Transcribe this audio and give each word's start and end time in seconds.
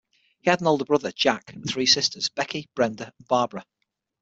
He 0.41 0.49
had 0.49 0.61
an 0.61 0.65
older 0.65 0.83
brother, 0.83 1.11
Jack, 1.11 1.53
and 1.53 1.63
three 1.63 1.85
sisters: 1.85 2.29
Becky, 2.29 2.67
Brenda, 2.73 3.13
and 3.19 3.27
Barbara. 3.27 3.67